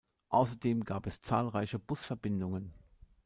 [0.29, 2.73] Außerdem gab es zahlreiche Busverbindungen.